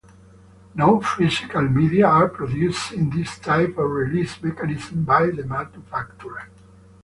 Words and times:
No 0.73 0.99
physical 0.99 1.61
media 1.69 2.07
are 2.07 2.27
produced 2.27 2.91
in 2.91 3.11
this 3.11 3.37
type 3.37 3.77
of 3.77 3.91
release 3.91 4.41
mechanism 4.41 5.03
by 5.03 5.27
the 5.29 5.43
manufacturer. 5.43 6.49